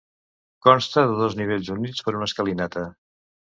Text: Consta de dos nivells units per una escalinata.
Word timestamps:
Consta 0.67 1.03
de 1.11 1.19
dos 1.19 1.37
nivells 1.43 1.71
units 1.75 2.07
per 2.09 2.17
una 2.17 2.33
escalinata. 2.33 2.89